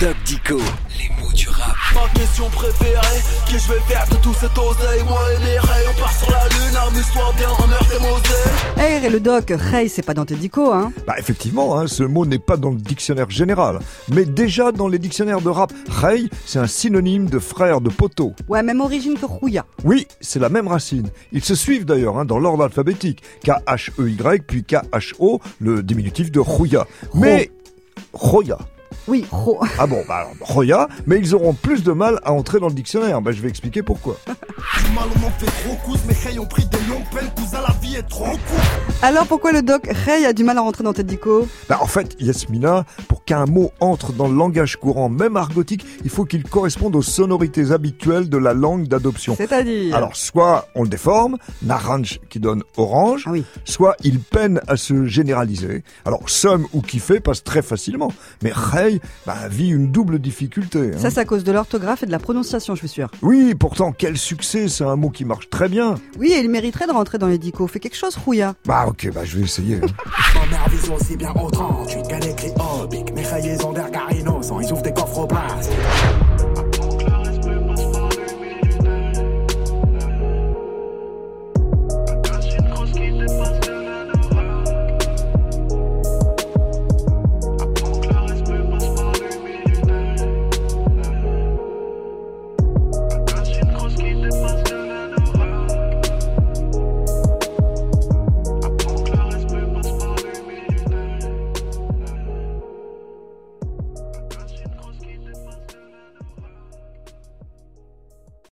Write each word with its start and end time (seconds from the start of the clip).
Doc 0.00 0.16
Dico, 0.24 0.56
les 0.56 1.10
mots 1.22 1.30
du 1.34 1.46
rap. 1.50 1.76
Ma 1.94 2.18
question 2.18 2.48
préférée, 2.48 3.20
que 3.46 3.58
je 3.58 3.70
vais 3.70 3.80
faire 3.80 4.06
de 4.10 4.16
tout 4.22 4.32
cet 4.32 4.56
oseille 4.56 5.02
Moi 5.06 5.20
et 5.34 5.44
mes 5.44 5.58
rails, 5.58 5.84
on 5.94 6.00
part 6.00 6.14
sur 6.14 6.30
la 6.30 6.48
lune, 6.48 6.76
amuse-toi 6.88 7.34
bien, 7.36 7.48
et 7.50 8.00
Moselle 8.00 8.78
Hey, 8.78 9.04
et 9.04 9.10
le 9.10 9.20
doc, 9.20 9.50
hey, 9.50 9.90
c'est 9.90 10.00
pas 10.00 10.14
dans 10.14 10.24
tes 10.24 10.36
dico, 10.36 10.72
hein 10.72 10.90
Bah 11.06 11.16
effectivement, 11.18 11.78
hein, 11.78 11.86
ce 11.86 12.02
mot 12.02 12.24
n'est 12.24 12.38
pas 12.38 12.56
dans 12.56 12.70
le 12.70 12.78
dictionnaire 12.78 13.28
général, 13.28 13.80
mais 14.10 14.24
déjà 14.24 14.72
dans 14.72 14.88
les 14.88 14.98
dictionnaires 14.98 15.42
de 15.42 15.50
rap, 15.50 15.70
Rey, 15.90 16.30
c'est 16.46 16.58
un 16.58 16.66
synonyme 16.66 17.28
de 17.28 17.38
frère 17.38 17.82
de 17.82 17.90
poteau. 17.90 18.32
Ouais, 18.48 18.62
même 18.62 18.80
origine 18.80 19.18
que 19.18 19.26
Rouya. 19.26 19.66
Oui, 19.84 20.06
c'est 20.22 20.40
la 20.40 20.48
même 20.48 20.66
racine. 20.68 21.10
Ils 21.32 21.44
se 21.44 21.54
suivent 21.54 21.84
d'ailleurs 21.84 22.16
hein, 22.16 22.24
dans 22.24 22.38
l'ordre 22.38 22.64
alphabétique. 22.64 23.22
K-H-E-Y, 23.44 24.46
puis 24.46 24.64
K-H-O, 24.64 25.42
le 25.60 25.82
diminutif 25.82 26.32
de 26.32 26.40
Rouya. 26.40 26.86
Mais... 27.12 27.50
Roya. 28.14 28.56
Oui, 29.08 29.26
ro. 29.30 29.60
Ah 29.78 29.86
bon, 29.86 30.02
bah 30.06 30.16
alors, 30.16 30.32
Roya, 30.40 30.88
mais 31.06 31.18
ils 31.18 31.34
auront 31.34 31.54
plus 31.54 31.82
de 31.82 31.92
mal 31.92 32.20
à 32.22 32.32
entrer 32.32 32.60
dans 32.60 32.68
le 32.68 32.74
dictionnaire. 32.74 33.20
Bah 33.22 33.32
je 33.32 33.40
vais 33.40 33.48
expliquer 33.48 33.82
pourquoi. 33.82 34.16
Du 34.26 34.92
mal 34.94 35.04
on 35.16 35.26
en 35.26 35.30
fait 35.30 35.46
trop 35.46 35.76
cousse, 35.84 36.00
mes 36.06 36.38
ont 36.38 36.46
pris 36.46 36.66
des 36.66 36.78
longues 36.88 37.08
peines 37.14 37.30
Cousin 37.36 37.60
la 37.66 37.74
vie 37.80 37.96
est 37.96 38.08
trop 38.08 38.24
courte 38.24 38.89
Alors 39.02 39.26
pourquoi 39.26 39.52
le 39.52 39.62
doc 39.62 39.88
Hey 40.06 40.26
a 40.26 40.34
du 40.34 40.44
mal 40.44 40.58
à 40.58 40.60
rentrer 40.60 40.84
dans 40.84 40.92
dico 40.92 41.48
Bah 41.70 41.78
en 41.80 41.86
fait, 41.86 42.14
Yasmina, 42.20 42.84
pour 43.08 43.24
qu'un 43.24 43.46
mot 43.46 43.70
entre 43.80 44.12
dans 44.12 44.28
le 44.28 44.34
langage 44.36 44.76
courant, 44.76 45.08
même 45.08 45.38
argotique, 45.38 45.86
il 46.04 46.10
faut 46.10 46.26
qu'il 46.26 46.44
corresponde 46.44 46.94
aux 46.96 47.00
sonorités 47.02 47.72
habituelles 47.72 48.28
de 48.28 48.36
la 48.36 48.52
langue 48.52 48.88
d'adoption. 48.88 49.34
C'est-à-dire 49.36 49.96
Alors, 49.96 50.14
soit 50.16 50.68
on 50.74 50.82
le 50.82 50.90
déforme, 50.90 51.38
naranj 51.62 52.20
qui 52.28 52.40
donne 52.40 52.62
orange, 52.76 53.24
Ah 53.26 53.30
oui. 53.32 53.44
soit 53.64 53.96
il 54.04 54.20
peine 54.20 54.60
à 54.68 54.76
se 54.76 55.06
généraliser. 55.06 55.82
Alors, 56.04 56.28
somme 56.28 56.66
ou 56.74 56.82
kiffer 56.82 57.20
passe 57.20 57.42
très 57.42 57.62
facilement, 57.62 58.12
mais 58.42 58.52
rey 58.52 59.00
bah, 59.26 59.48
vit 59.48 59.70
une 59.70 59.90
double 59.90 60.18
difficulté. 60.18 60.90
hein. 60.94 60.98
Ça, 60.98 61.08
c'est 61.10 61.20
à 61.20 61.24
cause 61.24 61.42
de 61.42 61.52
l'orthographe 61.52 62.02
et 62.02 62.06
de 62.06 62.12
la 62.12 62.18
prononciation, 62.18 62.74
je 62.74 62.80
suis 62.80 62.88
sûr. 62.88 63.10
Oui, 63.22 63.54
pourtant, 63.58 63.92
quel 63.96 64.18
succès, 64.18 64.68
c'est 64.68 64.84
un 64.84 64.96
mot 64.96 65.08
qui 65.08 65.24
marche 65.24 65.48
très 65.48 65.70
bien. 65.70 65.94
Oui, 66.18 66.32
et 66.32 66.40
il 66.40 66.50
mériterait 66.50 66.86
de 66.86 66.92
rentrer 66.92 67.16
dans 67.16 67.28
les 67.28 67.38
dico. 67.38 67.66
Fais 67.66 67.80
quelque 67.80 67.96
chose, 67.96 68.14
Rouya. 68.16 68.54
Bah 68.66 68.88
Ok, 68.90 69.08
bah 69.14 69.24
je 69.24 69.38
vais 69.38 69.44
essayer. 69.44 69.76
Hein. 69.76 69.80